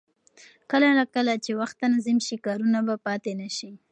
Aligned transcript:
کله 0.71 0.87
نا 0.97 1.03
کله 1.15 1.33
چې 1.43 1.51
وخت 1.59 1.75
تنظیم 1.83 2.17
شي، 2.25 2.35
کارونه 2.45 2.79
به 2.87 2.95
پاتې 3.05 3.31
نه 3.41 3.49
شي. 3.57 3.71